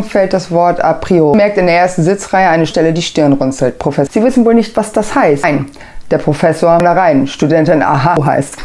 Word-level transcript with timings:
fällt 0.00 0.32
das 0.32 0.50
Wort 0.50 0.82
a 0.82 0.94
priori. 0.94 1.36
Merkt 1.36 1.58
in 1.58 1.66
der 1.66 1.76
ersten 1.76 2.02
Sitzreihe 2.02 2.48
eine 2.48 2.66
Stelle 2.66 2.92
die 2.92 3.02
Stirn 3.02 3.34
runzelt. 3.34 3.78
Professor, 3.78 4.12
Sie 4.12 4.22
wissen 4.22 4.44
wohl 4.44 4.54
nicht, 4.54 4.76
was 4.76 4.92
das 4.92 5.14
heißt. 5.14 5.42
Nein, 5.42 5.66
der 6.10 6.18
Professor 6.18 6.78
da 6.78 6.92
rein. 6.92 7.26
Studentin 7.26 7.82
aha 7.82 8.16
heißt. 8.24 8.56